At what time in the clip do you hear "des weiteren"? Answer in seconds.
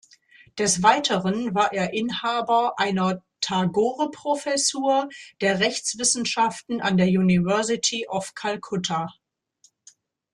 0.57-1.53